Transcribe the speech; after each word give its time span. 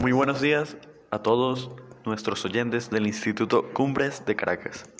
Muy 0.00 0.10
buenos 0.10 0.40
días 0.40 0.76
a 1.12 1.20
todos 1.20 1.70
nuestros 2.04 2.44
oyentes 2.44 2.90
del 2.90 3.06
Instituto 3.06 3.72
Cumbres 3.72 4.24
de 4.26 4.34
Caracas. 4.34 4.90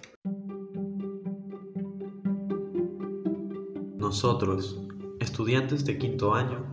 Nosotros, 3.96 4.80
estudiantes 5.18 5.84
de 5.84 5.98
quinto 5.98 6.34
año, 6.34 6.64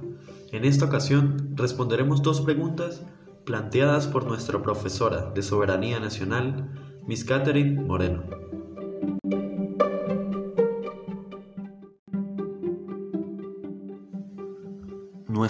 en 0.51 0.65
esta 0.65 0.85
ocasión 0.85 1.53
responderemos 1.55 2.21
dos 2.21 2.41
preguntas 2.41 3.03
planteadas 3.45 4.05
por 4.05 4.25
nuestra 4.25 4.61
profesora 4.61 5.31
de 5.31 5.41
Soberanía 5.41 5.99
Nacional, 5.99 6.69
Miss 7.07 7.25
Catherine 7.25 7.81
Moreno. 7.81 8.50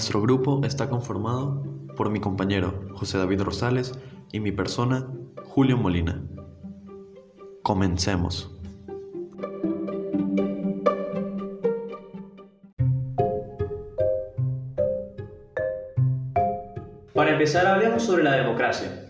Nuestro 0.02 0.20
grupo 0.20 0.62
está 0.66 0.90
conformado 0.90 1.64
por 1.96 2.10
mi 2.10 2.20
compañero 2.20 2.88
José 2.96 3.20
David 3.20 3.44
Rosales 3.44 3.94
y 4.32 4.40
mi 4.40 4.52
persona 4.52 5.08
Julio 5.44 5.78
Molina. 5.78 6.24
Comencemos. 7.62 8.52
Para 17.14 17.34
empezar, 17.34 17.68
hablemos 17.68 18.02
sobre 18.02 18.24
la 18.24 18.32
democracia. 18.38 19.08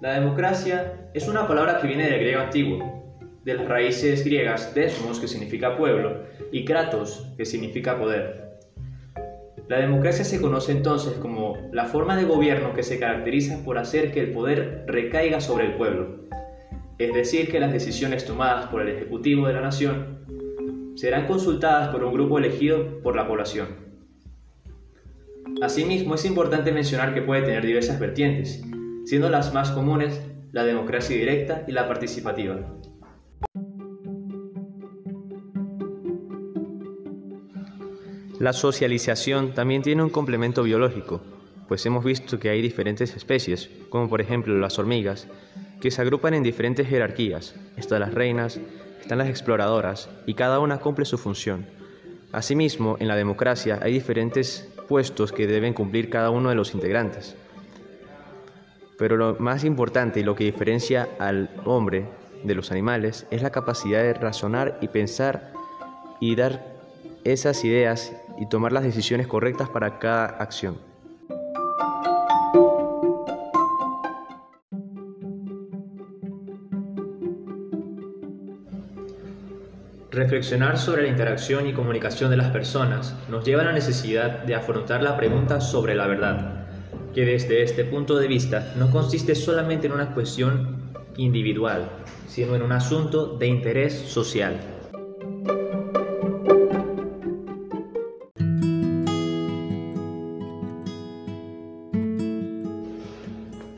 La 0.00 0.14
democracia 0.14 1.08
es 1.14 1.28
una 1.28 1.46
palabra 1.46 1.80
que 1.80 1.86
viene 1.86 2.10
del 2.10 2.18
griego 2.18 2.40
antiguo, 2.40 3.20
de 3.44 3.54
las 3.54 3.68
raíces 3.68 4.24
griegas 4.24 4.74
desmos, 4.74 5.20
que 5.20 5.28
significa 5.28 5.76
pueblo, 5.76 6.24
y 6.50 6.64
kratos, 6.64 7.28
que 7.36 7.46
significa 7.46 7.96
poder. 7.96 8.49
La 9.70 9.78
democracia 9.78 10.24
se 10.24 10.40
conoce 10.40 10.72
entonces 10.72 11.12
como 11.12 11.56
la 11.70 11.84
forma 11.84 12.16
de 12.16 12.24
gobierno 12.24 12.74
que 12.74 12.82
se 12.82 12.98
caracteriza 12.98 13.62
por 13.64 13.78
hacer 13.78 14.10
que 14.10 14.18
el 14.18 14.32
poder 14.32 14.82
recaiga 14.88 15.40
sobre 15.40 15.66
el 15.66 15.74
pueblo, 15.74 16.26
es 16.98 17.14
decir, 17.14 17.52
que 17.52 17.60
las 17.60 17.72
decisiones 17.72 18.24
tomadas 18.24 18.66
por 18.66 18.82
el 18.82 18.88
Ejecutivo 18.88 19.46
de 19.46 19.52
la 19.52 19.60
Nación 19.60 20.24
serán 20.96 21.28
consultadas 21.28 21.90
por 21.90 22.02
un 22.02 22.12
grupo 22.12 22.36
elegido 22.36 23.00
por 23.00 23.14
la 23.14 23.28
población. 23.28 23.68
Asimismo, 25.62 26.16
es 26.16 26.24
importante 26.24 26.72
mencionar 26.72 27.14
que 27.14 27.22
puede 27.22 27.42
tener 27.42 27.64
diversas 27.64 28.00
vertientes, 28.00 28.64
siendo 29.04 29.30
las 29.30 29.54
más 29.54 29.70
comunes 29.70 30.20
la 30.50 30.64
democracia 30.64 31.14
directa 31.14 31.62
y 31.68 31.70
la 31.70 31.86
participativa. 31.86 32.79
La 38.40 38.54
socialización 38.54 39.52
también 39.52 39.82
tiene 39.82 40.02
un 40.02 40.08
complemento 40.08 40.62
biológico, 40.62 41.20
pues 41.68 41.84
hemos 41.84 42.02
visto 42.02 42.38
que 42.38 42.48
hay 42.48 42.62
diferentes 42.62 43.14
especies, 43.14 43.68
como 43.90 44.08
por 44.08 44.22
ejemplo 44.22 44.56
las 44.56 44.78
hormigas, 44.78 45.28
que 45.78 45.90
se 45.90 46.00
agrupan 46.00 46.32
en 46.32 46.42
diferentes 46.42 46.88
jerarquías. 46.88 47.54
Están 47.76 48.00
las 48.00 48.14
reinas, 48.14 48.58
están 48.98 49.18
las 49.18 49.28
exploradoras, 49.28 50.08
y 50.24 50.32
cada 50.32 50.58
una 50.58 50.78
cumple 50.78 51.04
su 51.04 51.18
función. 51.18 51.66
Asimismo, 52.32 52.96
en 52.98 53.08
la 53.08 53.16
democracia 53.16 53.78
hay 53.82 53.92
diferentes 53.92 54.72
puestos 54.88 55.32
que 55.32 55.46
deben 55.46 55.74
cumplir 55.74 56.08
cada 56.08 56.30
uno 56.30 56.48
de 56.48 56.54
los 56.54 56.72
integrantes. 56.72 57.36
Pero 58.96 59.18
lo 59.18 59.36
más 59.38 59.64
importante 59.64 60.20
y 60.20 60.22
lo 60.22 60.34
que 60.34 60.44
diferencia 60.44 61.10
al 61.18 61.50
hombre 61.66 62.08
de 62.42 62.54
los 62.54 62.70
animales 62.70 63.26
es 63.30 63.42
la 63.42 63.50
capacidad 63.50 64.02
de 64.02 64.14
razonar 64.14 64.78
y 64.80 64.88
pensar 64.88 65.52
y 66.20 66.36
dar 66.36 66.69
esas 67.24 67.64
ideas 67.64 68.14
y 68.38 68.48
tomar 68.48 68.72
las 68.72 68.82
decisiones 68.82 69.26
correctas 69.26 69.68
para 69.68 69.98
cada 69.98 70.26
acción. 70.26 70.78
Reflexionar 80.10 80.76
sobre 80.76 81.02
la 81.02 81.08
interacción 81.08 81.68
y 81.68 81.72
comunicación 81.72 82.30
de 82.30 82.36
las 82.36 82.50
personas 82.50 83.14
nos 83.28 83.44
lleva 83.44 83.62
a 83.62 83.66
la 83.66 83.72
necesidad 83.72 84.42
de 84.42 84.56
afrontar 84.56 85.04
la 85.04 85.16
pregunta 85.16 85.60
sobre 85.60 85.94
la 85.94 86.08
verdad, 86.08 86.66
que 87.14 87.24
desde 87.24 87.62
este 87.62 87.84
punto 87.84 88.18
de 88.18 88.26
vista 88.26 88.74
no 88.76 88.90
consiste 88.90 89.36
solamente 89.36 89.86
en 89.86 89.92
una 89.92 90.12
cuestión 90.12 90.92
individual, 91.16 91.88
sino 92.26 92.56
en 92.56 92.62
un 92.62 92.72
asunto 92.72 93.36
de 93.36 93.46
interés 93.46 93.94
social. 93.94 94.79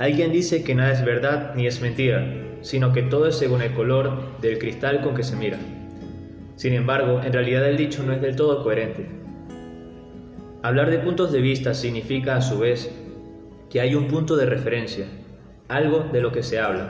Alguien 0.02 0.32
dice 0.32 0.64
que 0.64 0.74
nada 0.74 0.90
es 0.90 1.04
verdad 1.04 1.54
ni 1.54 1.68
es 1.68 1.80
mentira, 1.80 2.26
sino 2.60 2.92
que 2.92 3.02
todo 3.02 3.28
es 3.28 3.36
según 3.36 3.62
el 3.62 3.72
color 3.72 4.36
del 4.40 4.58
cristal 4.58 5.00
con 5.00 5.14
que 5.14 5.22
se 5.22 5.36
mira. 5.36 5.60
Sin 6.56 6.72
embargo, 6.72 7.20
en 7.24 7.32
realidad 7.32 7.68
el 7.68 7.76
dicho 7.76 8.02
no 8.02 8.12
es 8.12 8.20
del 8.20 8.34
todo 8.34 8.64
coherente. 8.64 9.06
Hablar 10.64 10.90
de 10.90 10.98
puntos 10.98 11.30
de 11.30 11.40
vista 11.40 11.72
significa 11.72 12.34
a 12.34 12.42
su 12.42 12.58
vez 12.58 12.90
que 13.70 13.80
hay 13.80 13.94
un 13.94 14.08
punto 14.08 14.34
de 14.34 14.46
referencia, 14.46 15.06
algo 15.68 16.00
de 16.12 16.20
lo 16.20 16.32
que 16.32 16.42
se 16.42 16.58
habla. 16.58 16.88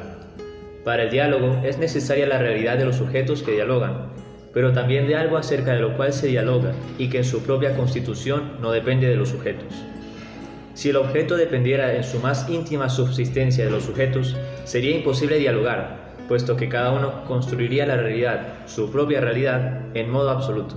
Para 0.83 1.03
el 1.03 1.11
diálogo 1.11 1.61
es 1.67 1.77
necesaria 1.77 2.27
la 2.27 2.39
realidad 2.39 2.79
de 2.79 2.87
los 2.87 2.97
sujetos 2.97 3.43
que 3.43 3.53
dialogan, 3.53 4.06
pero 4.55 4.73
también 4.73 5.06
de 5.06 5.17
algo 5.17 5.37
acerca 5.37 5.75
de 5.75 5.81
lo 5.81 5.99
cual 5.99 6.15
se 6.15 6.29
dialoga 6.29 6.73
y 6.97 7.11
que 7.11 7.19
en 7.19 7.25
su 7.25 7.43
propia 7.43 7.77
constitución 7.77 8.53
no 8.62 8.73
depende 8.73 9.06
de 9.06 9.17
los 9.17 9.29
sujetos. 9.29 9.92
Si 10.75 10.88
el 10.88 10.97
objeto 10.97 11.37
dependiera 11.37 11.94
en 11.94 12.03
su 12.03 12.19
más 12.19 12.49
íntima 12.49 12.88
subsistencia 12.88 13.65
de 13.65 13.71
los 13.71 13.84
sujetos, 13.84 14.37
sería 14.65 14.97
imposible 14.97 15.38
dialogar, 15.38 16.15
puesto 16.28 16.56
que 16.56 16.69
cada 16.69 16.93
uno 16.93 17.25
construiría 17.27 17.87
la 17.87 17.97
realidad, 17.97 18.66
su 18.66 18.91
propia 18.91 19.21
realidad, 19.21 19.94
en 19.94 20.11
modo 20.11 20.31
absoluto. 20.31 20.77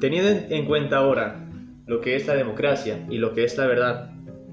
Teniendo 0.00 0.54
en 0.54 0.66
cuenta 0.66 0.98
ahora 0.98 1.48
lo 1.86 2.00
que 2.00 2.16
es 2.16 2.26
la 2.26 2.34
democracia 2.34 3.06
y 3.08 3.18
lo 3.18 3.32
que 3.32 3.44
es 3.44 3.56
la 3.56 3.66
verdad, 3.66 4.10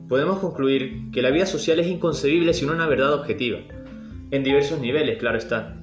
podemos 0.08 0.40
concluir 0.40 1.12
que 1.12 1.22
la 1.22 1.32
vida 1.32 1.48
social 1.48 1.80
es 1.80 1.88
inconcebible 1.88 2.54
sin 2.54 2.70
una 2.70 2.88
verdad 2.88 3.14
objetiva, 3.14 3.60
en 4.32 4.44
diversos 4.44 4.80
niveles, 4.80 5.18
claro 5.18 5.38
está. 5.38 5.76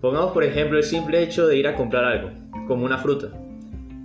Pongamos 0.00 0.32
por 0.32 0.44
ejemplo 0.44 0.78
el 0.78 0.84
simple 0.84 1.22
hecho 1.22 1.46
de 1.46 1.56
ir 1.56 1.66
a 1.66 1.74
comprar 1.74 2.04
algo, 2.04 2.39
como 2.70 2.84
una 2.84 2.98
fruta. 2.98 3.32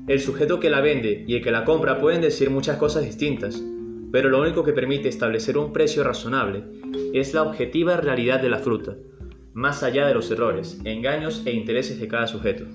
El 0.07 0.19
sujeto 0.19 0.59
que 0.59 0.71
la 0.71 0.81
vende 0.81 1.23
y 1.27 1.35
el 1.35 1.43
que 1.43 1.51
la 1.51 1.65
compra 1.65 1.99
pueden 1.99 2.21
decir 2.21 2.49
muchas 2.49 2.77
cosas 2.77 3.03
distintas, 3.03 3.63
pero 4.11 4.27
lo 4.29 4.41
único 4.41 4.63
que 4.63 4.73
permite 4.73 5.07
establecer 5.07 5.55
un 5.59 5.71
precio 5.71 6.03
razonable 6.03 6.63
es 7.13 7.35
la 7.35 7.43
objetiva 7.43 7.97
realidad 7.97 8.41
de 8.41 8.49
la 8.49 8.57
fruta, 8.57 8.95
más 9.53 9.83
allá 9.83 10.07
de 10.07 10.15
los 10.15 10.31
errores, 10.31 10.79
engaños 10.83 11.43
e 11.45 11.51
intereses 11.51 11.99
de 11.99 12.07
cada 12.07 12.25
sujeto. 12.25 12.65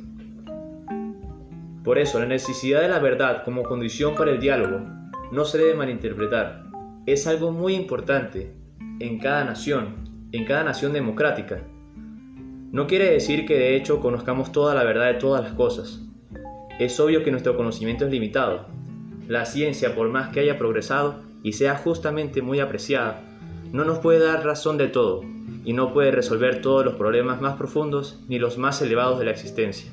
Por 1.83 1.99
eso, 1.99 2.21
la 2.21 2.27
necesidad 2.27 2.83
de 2.83 2.89
la 2.89 3.01
verdad 3.01 3.43
como 3.45 3.65
condición 3.65 4.15
para 4.15 4.31
el 4.31 4.39
diálogo 4.39 4.87
no 5.33 5.45
se 5.45 5.59
debe 5.59 5.75
malinterpretar. 5.75 6.71
Es 7.07 7.27
algo 7.27 7.51
muy 7.51 7.75
importante 7.75 8.55
en 9.01 9.19
cada 9.19 9.43
nación, 9.43 10.29
en 10.31 10.45
cada 10.45 10.63
nación 10.63 10.93
democrática. 10.93 11.67
No 12.73 12.87
quiere 12.87 13.11
decir 13.11 13.47
que 13.47 13.59
de 13.59 13.75
hecho 13.75 14.01
conozcamos 14.01 14.53
toda 14.53 14.77
la 14.77 14.85
verdad 14.85 15.07
de 15.07 15.19
todas 15.19 15.43
las 15.43 15.55
cosas. 15.55 16.03
Es 16.79 17.01
obvio 17.01 17.25
que 17.25 17.33
nuestro 17.33 17.57
conocimiento 17.57 18.05
es 18.05 18.13
limitado. 18.13 18.67
La 19.27 19.45
ciencia, 19.45 19.97
por 19.97 20.09
más 20.09 20.29
que 20.29 20.41
haya 20.41 20.57
progresado, 20.57 21.17
y 21.43 21.55
sea 21.55 21.77
justamente 21.77 22.43
muy 22.43 22.61
apreciada, 22.61 23.23
no 23.73 23.85
nos 23.85 23.99
puede 23.99 24.25
dar 24.25 24.45
razón 24.45 24.79
de 24.79 24.87
todo 24.87 25.23
y 25.65 25.73
no 25.73 25.93
puede 25.93 26.13
resolver 26.13 26.63
todos 26.63 26.85
los 26.85 26.95
problemas 26.95 27.41
más 27.41 27.57
profundos 27.57 28.23
ni 28.29 28.39
los 28.39 28.57
más 28.57 28.81
elevados 28.83 29.19
de 29.19 29.25
la 29.25 29.31
existencia. 29.33 29.91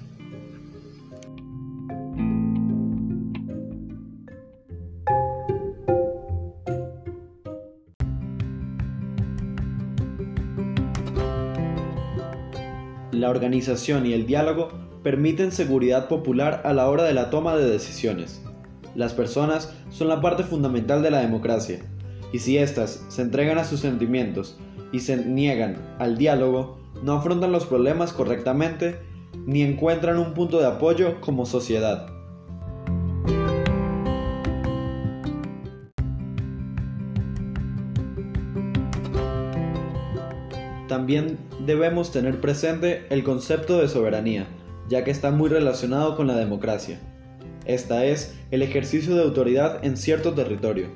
La 13.17 13.31
organización 13.31 14.05
y 14.05 14.13
el 14.13 14.27
diálogo 14.27 14.69
permiten 15.01 15.51
seguridad 15.51 16.07
popular 16.07 16.61
a 16.65 16.73
la 16.73 16.87
hora 16.87 17.03
de 17.03 17.15
la 17.15 17.31
toma 17.31 17.55
de 17.55 17.67
decisiones. 17.67 18.43
Las 18.93 19.13
personas 19.13 19.73
son 19.89 20.09
la 20.09 20.21
parte 20.21 20.43
fundamental 20.43 21.01
de 21.01 21.09
la 21.09 21.21
democracia, 21.21 21.79
y 22.31 22.37
si 22.37 22.59
éstas 22.59 23.03
se 23.07 23.23
entregan 23.23 23.57
a 23.57 23.63
sus 23.63 23.79
sentimientos 23.79 24.59
y 24.91 24.99
se 24.99 25.17
niegan 25.17 25.77
al 25.97 26.19
diálogo, 26.19 26.77
no 27.01 27.13
afrontan 27.13 27.51
los 27.51 27.65
problemas 27.65 28.13
correctamente 28.13 28.99
ni 29.47 29.63
encuentran 29.63 30.19
un 30.19 30.35
punto 30.35 30.59
de 30.59 30.67
apoyo 30.67 31.19
como 31.19 31.47
sociedad. 31.47 32.05
También 40.87 41.46
debemos 41.67 42.11
tener 42.11 42.39
presente 42.39 43.05
el 43.09 43.25
concepto 43.25 43.77
de 43.77 43.89
soberanía, 43.89 44.47
ya 44.87 45.03
que 45.03 45.11
está 45.11 45.31
muy 45.31 45.49
relacionado 45.49 46.15
con 46.15 46.25
la 46.25 46.37
democracia. 46.37 46.97
Esta 47.65 48.05
es 48.05 48.35
el 48.51 48.61
ejercicio 48.61 49.13
de 49.13 49.23
autoridad 49.23 49.83
en 49.83 49.97
cierto 49.97 50.33
territorio. 50.33 50.87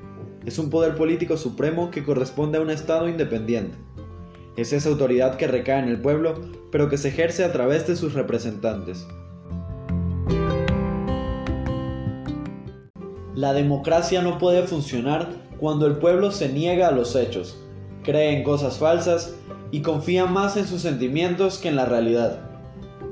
Es 0.46 0.58
un 0.58 0.70
poder 0.70 0.96
político 0.96 1.36
supremo 1.36 1.92
que 1.92 2.06
corresponde 2.06 2.58
a 2.58 2.62
un 2.62 2.70
Estado 2.70 3.10
independiente. 3.10 3.78
Es 4.56 4.72
esa 4.72 4.88
autoridad 4.88 5.36
que 5.36 5.46
recae 5.46 5.80
en 5.80 5.90
el 5.90 6.00
pueblo, 6.00 6.42
pero 6.72 6.90
que 6.90 6.98
se 6.98 7.10
ejerce 7.10 7.44
a 7.44 7.52
través 7.52 7.86
de 7.86 7.98
sus 7.98 8.14
representantes. 8.14 9.06
La 13.36 13.52
democracia 13.52 14.22
no 14.22 14.38
puede 14.38 14.66
funcionar 14.66 15.28
cuando 15.58 15.86
el 15.86 15.98
pueblo 15.98 16.32
se 16.32 16.48
niega 16.48 16.88
a 16.88 16.92
los 16.92 17.18
hechos, 17.18 17.62
cree 18.04 18.38
en 18.38 18.44
cosas 18.44 18.78
falsas 18.78 19.36
y 19.72 19.82
confía 19.82 20.26
más 20.26 20.58
en 20.58 20.68
sus 20.68 20.82
sentimientos 20.82 21.58
que 21.58 21.70
en 21.70 21.76
la 21.76 21.86
realidad. 21.86 22.42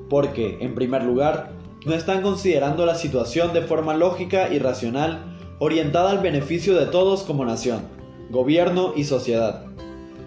Porque, 0.10 0.58
en 0.62 0.76
primer 0.76 1.04
lugar, 1.04 1.52
no 1.86 1.94
están 1.94 2.22
considerando 2.22 2.86
la 2.86 2.96
situación 2.96 3.54
de 3.54 3.62
forma 3.62 3.94
lógica 3.94 4.50
y 4.52 4.60
racional, 4.60 5.38
orientada 5.60 6.12
al 6.12 6.20
beneficio 6.20 6.76
de 6.78 6.86
todos 6.88 7.24
como 7.24 7.46
nación, 7.46 7.82
gobierno 8.30 8.94
y 8.96 9.06
sociedad. 9.06 9.66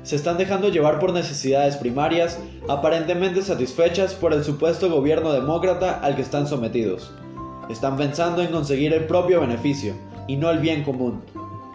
Se 0.03 0.17
están 0.17 0.37
dejando 0.37 0.69
llevar 0.69 0.99
por 0.99 1.13
necesidades 1.13 1.77
primarias, 1.77 2.41
aparentemente 2.69 3.43
satisfechas 3.43 4.15
por 4.15 4.33
el 4.33 4.43
supuesto 4.43 4.91
gobierno 4.91 5.33
demócrata 5.33 6.01
al 6.01 6.17
que 6.17 6.23
están 6.23 6.47
sometidos. 6.47 7.13
Están 7.71 7.97
pensando 7.97 8.43
en 8.43 8.51
conseguir 8.51 8.93
el 8.93 9.05
propio 9.05 9.41
beneficio, 9.41 9.95
y 10.27 10.37
no 10.37 10.51
el 10.51 10.59
bien 10.59 10.83
común. 10.83 11.23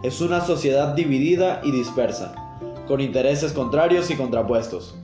Es 0.04 0.22
una 0.22 0.42
sociedad 0.42 0.94
dividida 0.94 1.62
y 1.64 1.72
dispersa, 1.72 2.47
con 2.88 3.02
intereses 3.02 3.54
contrarios 3.54 4.10
y 4.10 4.16
contrapuestos. 4.16 4.96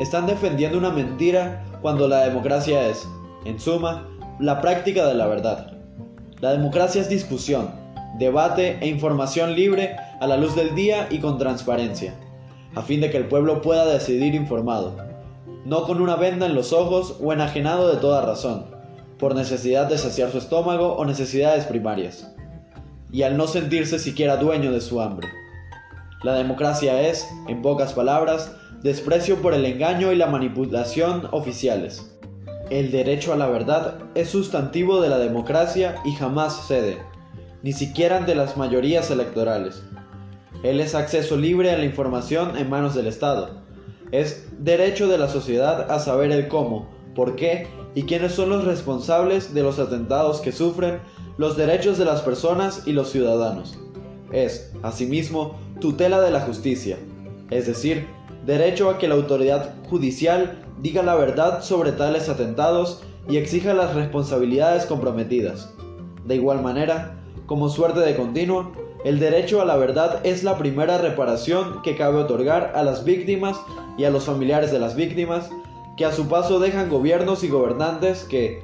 Están 0.00 0.26
defendiendo 0.26 0.78
una 0.78 0.90
mentira 0.90 1.64
cuando 1.80 2.08
la 2.08 2.24
democracia 2.24 2.88
es, 2.88 3.06
en 3.44 3.60
suma, 3.60 4.08
la 4.40 4.60
práctica 4.60 5.06
de 5.06 5.14
la 5.14 5.26
verdad. 5.26 5.72
La 6.40 6.52
democracia 6.52 7.00
es 7.00 7.08
discusión, 7.08 7.70
debate 8.18 8.78
e 8.80 8.88
información 8.88 9.54
libre 9.54 9.96
a 10.20 10.26
la 10.26 10.36
luz 10.36 10.54
del 10.54 10.74
día 10.74 11.08
y 11.10 11.18
con 11.18 11.38
transparencia, 11.38 12.14
a 12.74 12.82
fin 12.82 13.00
de 13.00 13.10
que 13.10 13.18
el 13.18 13.26
pueblo 13.26 13.62
pueda 13.62 13.86
decidir 13.86 14.34
informado, 14.34 14.96
no 15.64 15.84
con 15.84 16.00
una 16.00 16.16
venda 16.16 16.46
en 16.46 16.54
los 16.54 16.72
ojos 16.72 17.18
o 17.22 17.32
enajenado 17.32 17.92
de 17.92 18.00
toda 18.00 18.22
razón, 18.22 18.66
por 19.18 19.34
necesidad 19.34 19.88
de 19.88 19.98
saciar 19.98 20.30
su 20.30 20.38
estómago 20.38 20.94
o 20.94 21.04
necesidades 21.04 21.64
primarias, 21.66 22.34
y 23.12 23.22
al 23.22 23.36
no 23.36 23.46
sentirse 23.46 23.98
siquiera 23.98 24.36
dueño 24.36 24.72
de 24.72 24.80
su 24.80 25.00
hambre. 25.00 25.28
La 26.22 26.34
democracia 26.34 27.08
es, 27.08 27.28
en 27.48 27.62
pocas 27.62 27.94
palabras, 27.94 28.52
desprecio 28.82 29.42
por 29.42 29.54
el 29.54 29.64
engaño 29.64 30.12
y 30.12 30.16
la 30.16 30.26
manipulación 30.26 31.28
oficiales. 31.32 32.16
El 32.70 32.90
derecho 32.90 33.32
a 33.32 33.36
la 33.36 33.48
verdad 33.48 33.98
es 34.14 34.30
sustantivo 34.30 35.00
de 35.00 35.08
la 35.08 35.18
democracia 35.18 35.96
y 36.04 36.12
jamás 36.12 36.66
cede, 36.66 36.98
ni 37.62 37.72
siquiera 37.72 38.16
ante 38.16 38.34
las 38.34 38.56
mayorías 38.56 39.10
electorales. 39.10 39.82
Él 40.62 40.80
es 40.80 40.94
acceso 40.94 41.36
libre 41.36 41.72
a 41.72 41.78
la 41.78 41.84
información 41.84 42.56
en 42.56 42.70
manos 42.70 42.94
del 42.94 43.08
Estado. 43.08 43.62
Es 44.12 44.48
derecho 44.58 45.08
de 45.08 45.18
la 45.18 45.28
sociedad 45.28 45.90
a 45.90 45.98
saber 45.98 46.30
el 46.30 46.46
cómo, 46.46 46.88
por 47.14 47.34
qué 47.34 47.66
y 47.94 48.04
quiénes 48.04 48.32
son 48.32 48.48
los 48.48 48.64
responsables 48.64 49.54
de 49.54 49.62
los 49.62 49.78
atentados 49.78 50.40
que 50.40 50.52
sufren 50.52 51.00
los 51.36 51.56
derechos 51.56 51.98
de 51.98 52.04
las 52.04 52.22
personas 52.22 52.86
y 52.86 52.92
los 52.92 53.10
ciudadanos. 53.10 53.78
Es, 54.32 54.72
asimismo, 54.82 55.58
tutela 55.82 56.20
de 56.20 56.30
la 56.30 56.40
justicia, 56.42 56.96
es 57.50 57.66
decir, 57.66 58.06
derecho 58.46 58.88
a 58.88 58.98
que 58.98 59.08
la 59.08 59.16
autoridad 59.16 59.74
judicial 59.90 60.62
diga 60.80 61.02
la 61.02 61.16
verdad 61.16 61.60
sobre 61.60 61.90
tales 61.90 62.28
atentados 62.28 63.02
y 63.28 63.36
exija 63.36 63.74
las 63.74 63.92
responsabilidades 63.96 64.86
comprometidas. 64.86 65.74
De 66.24 66.36
igual 66.36 66.62
manera, 66.62 67.18
como 67.46 67.68
suerte 67.68 67.98
de 67.98 68.14
continuo, 68.14 68.70
el 69.04 69.18
derecho 69.18 69.60
a 69.60 69.64
la 69.64 69.76
verdad 69.76 70.20
es 70.22 70.44
la 70.44 70.56
primera 70.56 70.98
reparación 70.98 71.82
que 71.82 71.96
cabe 71.96 72.18
otorgar 72.18 72.72
a 72.76 72.84
las 72.84 73.04
víctimas 73.04 73.60
y 73.98 74.04
a 74.04 74.10
los 74.10 74.24
familiares 74.24 74.70
de 74.70 74.78
las 74.78 74.94
víctimas, 74.94 75.50
que 75.96 76.04
a 76.04 76.12
su 76.12 76.28
paso 76.28 76.60
dejan 76.60 76.90
gobiernos 76.90 77.42
y 77.42 77.48
gobernantes 77.48 78.22
que, 78.22 78.62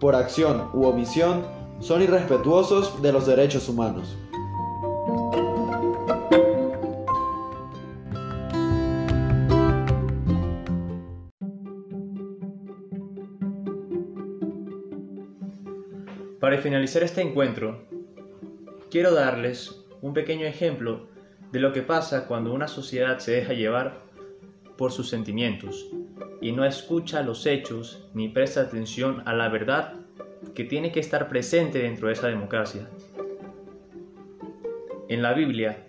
por 0.00 0.14
acción 0.14 0.70
u 0.72 0.86
omisión, 0.86 1.42
son 1.80 2.00
irrespetuosos 2.00 3.02
de 3.02 3.12
los 3.12 3.26
derechos 3.26 3.68
humanos. 3.68 4.16
Para 16.44 16.58
finalizar 16.58 17.02
este 17.02 17.22
encuentro, 17.22 17.86
quiero 18.90 19.14
darles 19.14 19.82
un 20.02 20.12
pequeño 20.12 20.44
ejemplo 20.44 21.08
de 21.50 21.58
lo 21.58 21.72
que 21.72 21.80
pasa 21.80 22.26
cuando 22.26 22.52
una 22.52 22.68
sociedad 22.68 23.18
se 23.18 23.32
deja 23.32 23.54
llevar 23.54 24.02
por 24.76 24.92
sus 24.92 25.08
sentimientos 25.08 25.88
y 26.42 26.52
no 26.52 26.66
escucha 26.66 27.22
los 27.22 27.46
hechos 27.46 28.10
ni 28.12 28.28
presta 28.28 28.60
atención 28.60 29.22
a 29.24 29.32
la 29.32 29.48
verdad 29.48 29.94
que 30.54 30.64
tiene 30.64 30.92
que 30.92 31.00
estar 31.00 31.30
presente 31.30 31.78
dentro 31.78 32.08
de 32.08 32.12
esa 32.12 32.28
democracia. 32.28 32.90
En 35.08 35.22
la 35.22 35.32
Biblia, 35.32 35.86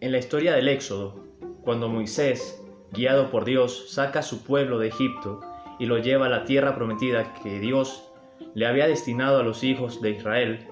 en 0.00 0.10
la 0.10 0.18
historia 0.18 0.54
del 0.54 0.66
Éxodo, 0.66 1.24
cuando 1.62 1.88
Moisés, 1.88 2.60
guiado 2.90 3.30
por 3.30 3.44
Dios, 3.44 3.92
saca 3.92 4.18
a 4.18 4.22
su 4.24 4.42
pueblo 4.42 4.80
de 4.80 4.88
Egipto 4.88 5.38
y 5.78 5.86
lo 5.86 5.98
lleva 5.98 6.26
a 6.26 6.30
la 6.30 6.42
tierra 6.42 6.74
prometida 6.74 7.32
que 7.34 7.60
Dios 7.60 8.10
le 8.54 8.66
había 8.66 8.86
destinado 8.86 9.38
a 9.38 9.42
los 9.42 9.64
hijos 9.64 10.00
de 10.02 10.10
Israel, 10.10 10.68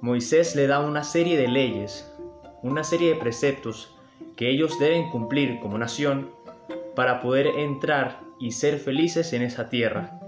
Moisés 0.00 0.54
le 0.54 0.66
da 0.66 0.80
una 0.80 1.02
serie 1.02 1.38
de 1.38 1.48
leyes, 1.48 2.12
una 2.62 2.84
serie 2.84 3.14
de 3.14 3.20
preceptos 3.20 3.94
que 4.36 4.50
ellos 4.50 4.78
deben 4.78 5.10
cumplir 5.10 5.60
como 5.60 5.78
nación 5.78 6.30
para 6.94 7.20
poder 7.20 7.46
entrar 7.46 8.20
y 8.38 8.52
ser 8.52 8.78
felices 8.78 9.32
en 9.32 9.42
esa 9.42 9.68
tierra. 9.68 10.20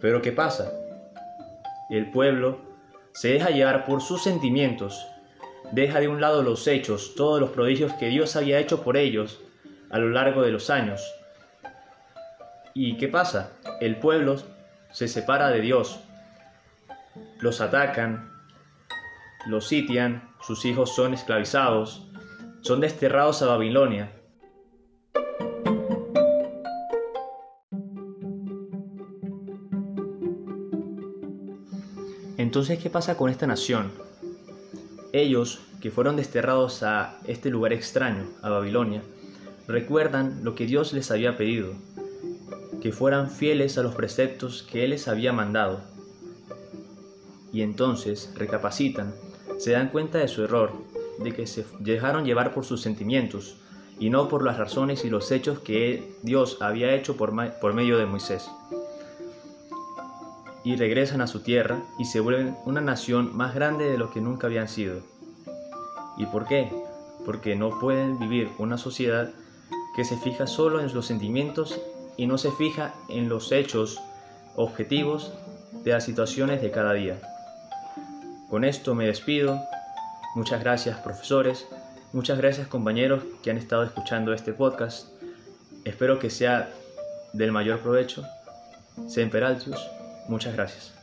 Pero 0.00 0.22
¿qué 0.22 0.32
pasa? 0.32 0.72
El 1.90 2.10
pueblo 2.10 2.58
se 3.12 3.28
deja 3.28 3.50
llevar 3.50 3.84
por 3.84 4.00
sus 4.00 4.22
sentimientos, 4.22 5.06
deja 5.72 6.00
de 6.00 6.08
un 6.08 6.20
lado 6.20 6.42
los 6.42 6.66
hechos, 6.66 7.14
todos 7.14 7.40
los 7.40 7.50
prodigios 7.50 7.92
que 7.94 8.08
Dios 8.08 8.36
había 8.36 8.58
hecho 8.58 8.82
por 8.82 8.96
ellos 8.96 9.40
a 9.90 9.98
lo 9.98 10.10
largo 10.10 10.42
de 10.42 10.50
los 10.50 10.70
años. 10.70 11.02
¿Y 12.74 12.96
qué 12.96 13.08
pasa? 13.08 13.52
El 13.80 13.96
pueblo 13.96 14.36
se 14.92 15.08
separa 15.08 15.48
de 15.50 15.60
Dios. 15.60 16.00
Los 17.40 17.60
atacan, 17.60 18.32
los 19.46 19.66
sitian, 19.68 20.30
sus 20.40 20.64
hijos 20.64 20.94
son 20.94 21.14
esclavizados, 21.14 22.06
son 22.60 22.80
desterrados 22.80 23.42
a 23.42 23.46
Babilonia. 23.46 24.12
Entonces, 32.36 32.78
¿qué 32.78 32.88
pasa 32.88 33.16
con 33.16 33.30
esta 33.30 33.46
nación? 33.46 33.92
Ellos, 35.12 35.60
que 35.80 35.90
fueron 35.90 36.16
desterrados 36.16 36.82
a 36.82 37.18
este 37.26 37.50
lugar 37.50 37.72
extraño, 37.72 38.26
a 38.42 38.48
Babilonia, 38.48 39.02
recuerdan 39.66 40.44
lo 40.44 40.54
que 40.54 40.66
Dios 40.66 40.92
les 40.92 41.10
había 41.10 41.36
pedido, 41.36 41.74
que 42.80 42.92
fueran 42.92 43.30
fieles 43.30 43.78
a 43.78 43.82
los 43.82 43.94
preceptos 43.94 44.62
que 44.62 44.84
Él 44.84 44.90
les 44.90 45.08
había 45.08 45.32
mandado. 45.32 45.80
Y 47.52 47.62
entonces 47.62 48.32
recapacitan, 48.36 49.14
se 49.58 49.72
dan 49.72 49.88
cuenta 49.88 50.18
de 50.18 50.28
su 50.28 50.44
error, 50.44 50.72
de 51.18 51.32
que 51.32 51.46
se 51.46 51.64
dejaron 51.80 52.24
llevar 52.24 52.54
por 52.54 52.64
sus 52.64 52.80
sentimientos 52.80 53.56
y 53.98 54.10
no 54.10 54.28
por 54.28 54.44
las 54.44 54.58
razones 54.58 55.04
y 55.04 55.10
los 55.10 55.32
hechos 55.32 55.58
que 55.58 56.14
Dios 56.22 56.58
había 56.60 56.94
hecho 56.94 57.16
por, 57.16 57.32
medio 57.32 57.98
de 57.98 58.06
Moisés. 58.06 58.48
Y 60.62 60.76
regresan 60.76 61.20
a 61.20 61.26
su 61.26 61.40
tierra 61.40 61.82
y 61.98 62.04
se 62.04 62.20
vuelven 62.20 62.56
una 62.64 62.80
nación 62.80 63.36
más 63.36 63.54
grande 63.54 63.90
de 63.90 63.98
lo 63.98 64.10
que 64.10 64.20
nunca 64.20 64.46
habían 64.46 64.68
sido. 64.68 65.00
¿Y 66.16 66.26
por 66.26 66.46
qué? 66.46 66.70
Porque 67.24 67.56
no 67.56 67.78
pueden 67.80 68.18
vivir 68.18 68.50
una 68.58 68.78
sociedad 68.78 69.30
que 69.96 70.04
se 70.04 70.16
fija 70.16 70.46
solo 70.46 70.80
en 70.80 70.92
los 70.94 71.06
sentimientos 71.06 71.80
y 72.18 72.26
no 72.26 72.36
se 72.36 72.50
fija 72.50 72.92
en 73.08 73.30
los 73.30 73.50
hechos 73.52 73.98
objetivos 74.56 75.32
de 75.84 75.92
las 75.92 76.04
situaciones 76.04 76.60
de 76.60 76.70
cada 76.70 76.92
día. 76.92 77.18
Con 78.50 78.64
esto 78.64 78.94
me 78.94 79.06
despido. 79.06 79.58
Muchas 80.34 80.60
gracias 80.60 80.98
profesores, 80.98 81.66
muchas 82.12 82.36
gracias 82.36 82.68
compañeros 82.68 83.22
que 83.42 83.50
han 83.50 83.56
estado 83.56 83.84
escuchando 83.84 84.34
este 84.34 84.52
podcast. 84.52 85.08
Espero 85.84 86.18
que 86.18 86.28
sea 86.28 86.70
del 87.32 87.52
mayor 87.52 87.80
provecho. 87.80 88.24
Semper 89.06 89.44
Altius, 89.44 89.88
muchas 90.28 90.54
gracias. 90.54 90.97